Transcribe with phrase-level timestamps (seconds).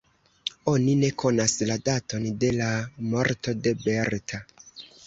[0.71, 2.73] Oni ne konas la daton de la
[3.13, 4.43] morto de Berta.